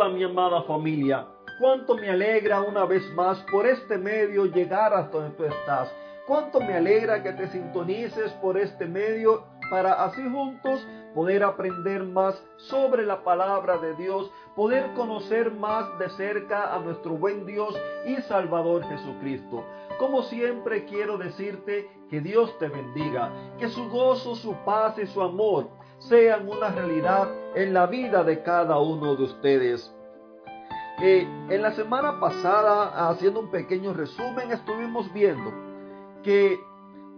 [0.00, 1.26] Hola mi amada familia,
[1.58, 5.92] cuánto me alegra una vez más por este medio llegar hasta donde tú estás.
[6.24, 9.42] Cuánto me alegra que te sintonices por este medio
[9.72, 16.08] para así juntos poder aprender más sobre la palabra de Dios, poder conocer más de
[16.10, 17.74] cerca a nuestro buen Dios
[18.06, 19.64] y Salvador Jesucristo.
[19.98, 25.20] Como siempre quiero decirte que Dios te bendiga, que su gozo, su paz y su
[25.20, 29.94] amor sean una realidad en la vida de cada uno de ustedes.
[31.00, 35.52] Eh, en la semana pasada, haciendo un pequeño resumen, estuvimos viendo
[36.22, 36.58] que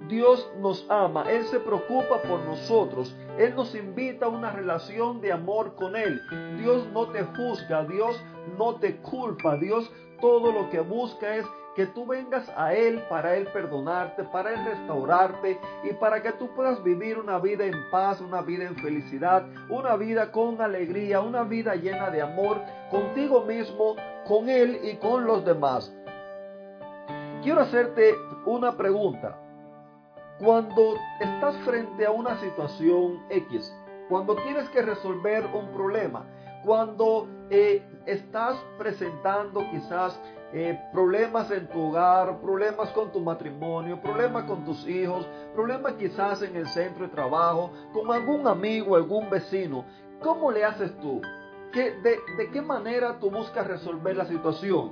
[0.09, 5.33] Dios nos ama, Él se preocupa por nosotros, Él nos invita a una relación de
[5.33, 6.21] amor con Él.
[6.59, 8.23] Dios no te juzga, Dios
[8.59, 11.47] no te culpa, Dios todo lo que busca es
[11.81, 16.55] que tú vengas a Él para Él perdonarte, para Él restaurarte y para que tú
[16.55, 21.43] puedas vivir una vida en paz, una vida en felicidad, una vida con alegría, una
[21.43, 25.91] vida llena de amor contigo mismo, con Él y con los demás.
[27.43, 28.15] Quiero hacerte
[28.45, 29.39] una pregunta.
[30.39, 33.75] Cuando estás frente a una situación X,
[34.11, 36.27] cuando tienes que resolver un problema,
[36.65, 40.19] cuando eh, estás presentando quizás
[40.53, 46.43] eh, problemas en tu hogar, problemas con tu matrimonio, problemas con tus hijos, problemas quizás
[46.43, 49.85] en el centro de trabajo, con algún amigo, algún vecino,
[50.21, 51.21] ¿cómo le haces tú?
[51.73, 54.91] ¿Qué, de, qué manera tú buscas resolver la situación?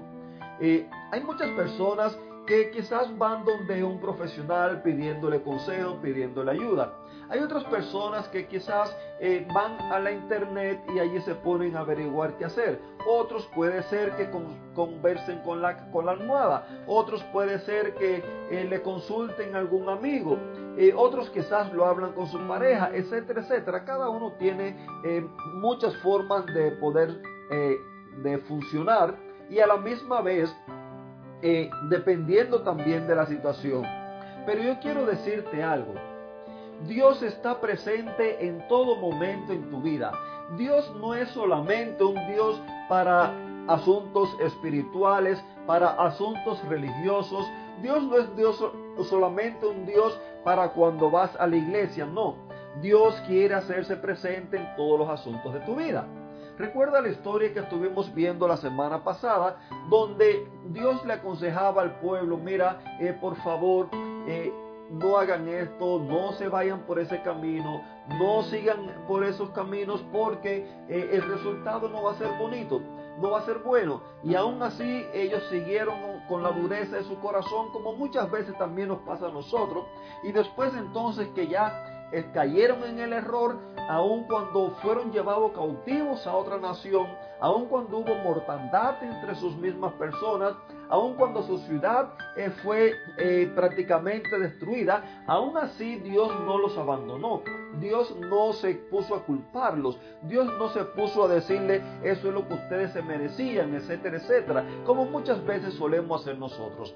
[0.61, 2.17] Eh, hay muchas personas
[2.49, 6.95] que quizás van donde un profesional pidiéndole consejo, pidiéndole ayuda.
[7.29, 11.81] Hay otras personas que quizás eh, van a la internet y allí se ponen a
[11.81, 12.81] averiguar qué hacer.
[13.07, 14.31] Otros puede ser que
[14.75, 16.67] conversen con la, con la almohada.
[16.87, 20.39] Otros puede ser que eh, le consulten a algún amigo.
[20.79, 23.85] Eh, otros quizás lo hablan con su pareja, etcétera, etcétera.
[23.85, 24.75] Cada uno tiene
[25.53, 27.21] muchas formas de poder
[27.51, 29.15] de funcionar
[29.51, 30.55] y a la misma vez
[31.43, 33.85] eh, dependiendo también de la situación.
[34.47, 35.95] Pero yo quiero decirte algo.
[36.87, 40.13] Dios está presente en todo momento en tu vida.
[40.57, 43.33] Dios no es solamente un Dios para
[43.67, 47.47] asuntos espirituales, para asuntos religiosos.
[47.83, 48.65] Dios no es Dios
[49.09, 52.37] solamente un Dios para cuando vas a la iglesia, no.
[52.81, 56.07] Dios quiere hacerse presente en todos los asuntos de tu vida.
[56.59, 62.37] Recuerda la historia que estuvimos viendo la semana pasada, donde Dios le aconsejaba al pueblo,
[62.37, 63.89] mira, eh, por favor,
[64.27, 64.53] eh,
[64.91, 67.83] no hagan esto, no se vayan por ese camino,
[68.19, 72.81] no sigan por esos caminos porque eh, el resultado no va a ser bonito,
[73.21, 74.03] no va a ser bueno.
[74.25, 75.95] Y aún así ellos siguieron
[76.29, 79.85] con la dureza de su corazón, como muchas veces también nos pasa a nosotros.
[80.25, 81.85] Y después entonces que ya
[82.33, 83.59] cayeron en el error
[83.89, 87.07] aun cuando fueron llevados cautivos a otra nación,
[87.41, 90.55] aun cuando hubo mortandad entre sus mismas personas,
[90.91, 97.43] aun cuando su ciudad eh, fue eh, prácticamente destruida, aún así Dios no los abandonó.
[97.81, 102.47] Dios no se puso a culparlos, Dios no se puso a decirle eso es lo
[102.47, 106.95] que ustedes se merecían, etcétera, etcétera, como muchas veces solemos hacer nosotros.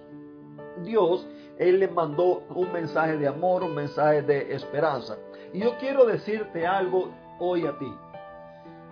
[0.84, 1.26] Dios,
[1.59, 5.16] Él le mandó un mensaje de amor, un mensaje de esperanza.
[5.52, 7.92] Y yo quiero decirte algo hoy a ti.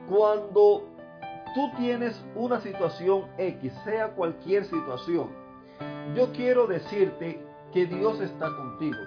[0.08, 0.84] Cuando
[1.54, 5.28] tú tienes una situación X, sea cualquier situación,
[6.14, 8.98] yo quiero decirte que Dios está contigo,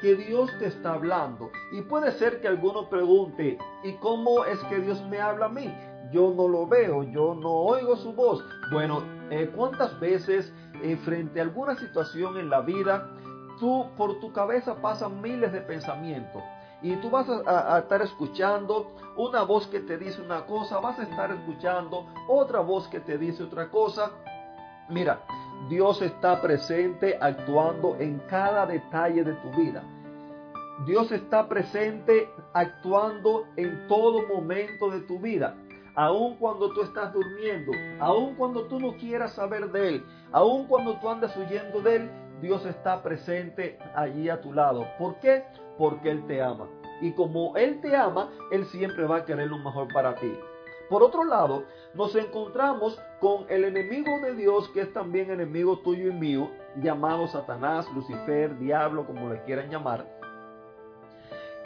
[0.00, 1.50] que Dios te está hablando.
[1.72, 5.72] Y puede ser que alguno pregunte, ¿y cómo es que Dios me habla a mí?
[6.12, 8.44] Yo no lo veo, yo no oigo su voz.
[8.72, 13.10] Bueno, eh, ¿cuántas veces eh, frente a alguna situación en la vida,
[13.58, 16.42] tú por tu cabeza pasan miles de pensamientos?
[16.82, 21.02] Y tú vas a, estar escuchando una voz que te dice una cosa, vas a
[21.02, 24.10] estar escuchando otra voz que te dice otra cosa.
[24.88, 25.20] Mira,
[25.68, 29.82] Dios está presente actuando en cada detalle de tu vida.
[30.86, 35.54] Dios está presente actuando en todo momento de tu vida.
[35.94, 40.98] Aun cuando tú estás durmiendo, aun cuando tú no quieras saber de Él, aun cuando
[40.98, 44.86] tú andas huyendo de Él, Dios está presente allí a tu lado.
[44.98, 45.44] ¿Por qué?
[45.80, 46.68] porque Él te ama.
[47.00, 50.30] Y como Él te ama, Él siempre va a querer lo mejor para ti.
[50.90, 51.64] Por otro lado,
[51.94, 57.26] nos encontramos con el enemigo de Dios, que es también enemigo tuyo y mío, llamado
[57.28, 60.06] Satanás, Lucifer, diablo, como le quieran llamar,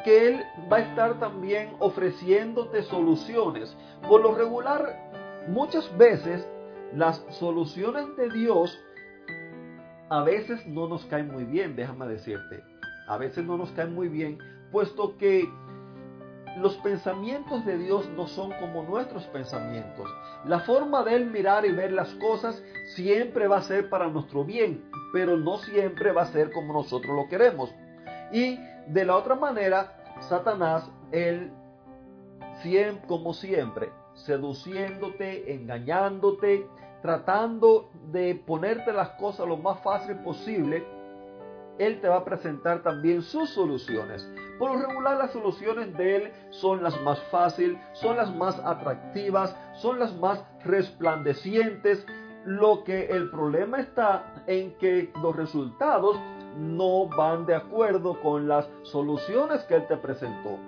[0.04, 3.76] que Él va a estar también ofreciéndote soluciones.
[4.08, 5.10] Por lo regular,
[5.48, 6.46] muchas veces
[6.92, 8.78] las soluciones de Dios
[10.10, 12.62] a veces no nos caen muy bien, déjame decirte
[13.06, 14.38] a veces no nos caen muy bien,
[14.72, 15.48] puesto que
[16.58, 20.08] los pensamientos de Dios no son como nuestros pensamientos.
[20.44, 22.62] La forma de Él mirar y ver las cosas
[22.94, 27.14] siempre va a ser para nuestro bien, pero no siempre va a ser como nosotros
[27.14, 27.70] lo queremos.
[28.32, 31.50] Y de la otra manera, Satanás, Él,
[33.08, 36.66] como siempre, seduciéndote, engañándote,
[37.04, 40.82] tratando de ponerte las cosas lo más fácil posible,
[41.78, 44.26] Él te va a presentar también sus soluciones.
[44.58, 49.54] Por lo regular las soluciones de Él son las más fáciles, son las más atractivas,
[49.74, 52.06] son las más resplandecientes.
[52.46, 56.18] Lo que el problema está en que los resultados
[56.56, 60.58] no van de acuerdo con las soluciones que Él te presentó.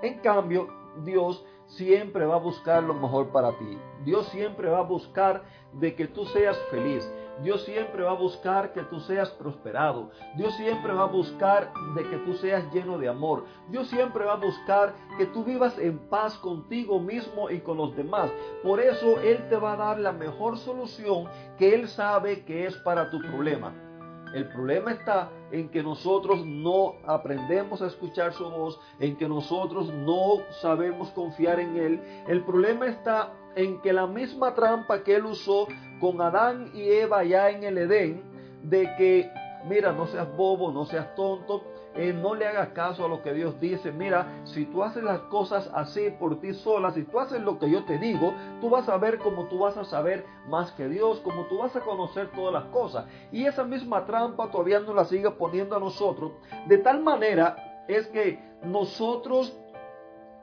[0.00, 0.66] En cambio,
[1.04, 3.78] Dios siempre va a buscar lo mejor para ti.
[4.04, 7.08] Dios siempre va a buscar de que tú seas feliz.
[7.42, 10.10] Dios siempre va a buscar que tú seas prosperado.
[10.36, 13.44] Dios siempre va a buscar de que tú seas lleno de amor.
[13.68, 17.94] Dios siempre va a buscar que tú vivas en paz contigo mismo y con los
[17.94, 18.30] demás.
[18.62, 21.28] Por eso Él te va a dar la mejor solución
[21.58, 23.85] que Él sabe que es para tu problema.
[24.34, 29.92] El problema está en que nosotros no aprendemos a escuchar su voz, en que nosotros
[29.92, 32.00] no sabemos confiar en Él.
[32.26, 35.68] El problema está en que la misma trampa que Él usó
[36.00, 38.22] con Adán y Eva ya en el Edén,
[38.62, 39.30] de que,
[39.68, 41.62] mira, no seas bobo, no seas tonto,
[41.96, 43.92] eh, no le hagas caso a lo que Dios dice.
[43.92, 47.70] Mira, si tú haces las cosas así por ti sola, si tú haces lo que
[47.70, 51.20] yo te digo, tú vas a ver como tú vas a saber más que Dios,
[51.20, 53.06] como tú vas a conocer todas las cosas.
[53.32, 56.32] Y esa misma trampa todavía no la sigue poniendo a nosotros.
[56.66, 59.56] De tal manera es que nosotros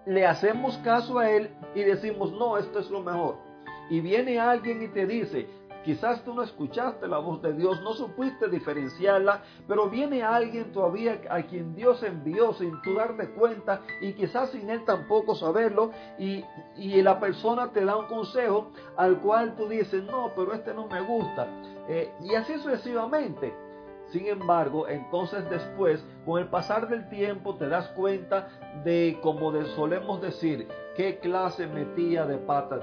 [0.05, 3.37] le hacemos caso a Él y decimos, no, esto es lo mejor.
[3.89, 5.47] Y viene alguien y te dice,
[5.83, 11.21] Quizás tú no escuchaste la voz de Dios, no supiste diferenciarla, pero viene alguien todavía
[11.29, 16.43] a quien Dios envió sin tú darte cuenta y quizás sin él tampoco saberlo y,
[17.03, 21.01] la persona te da un consejo al cual tú dices, no, pero este no me
[21.01, 21.47] gusta.
[21.89, 23.53] Eh, y así sucesivamente.
[24.07, 28.47] Sin embargo, entonces después, con el pasar del tiempo, te das cuenta
[28.85, 32.79] de, como solemos decir, qué clase metía de pata.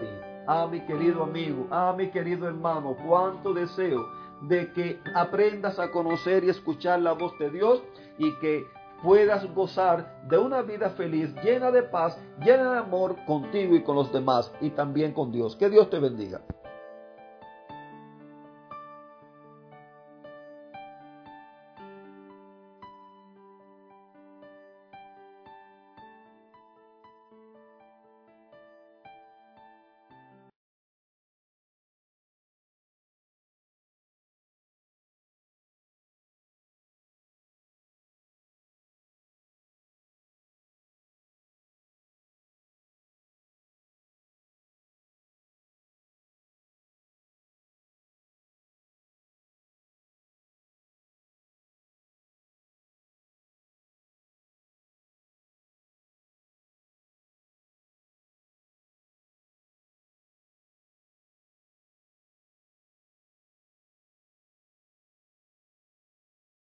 [0.53, 4.09] Ah, mi querido amigo, ah, mi querido hermano, cuánto deseo
[4.49, 7.81] de que aprendas a conocer y escuchar la voz de Dios
[8.19, 8.67] y que
[9.01, 13.95] puedas gozar de una vida feliz, llena de paz, llena de amor contigo y con
[13.95, 15.55] los demás y también con Dios.
[15.55, 16.41] Que Dios te bendiga.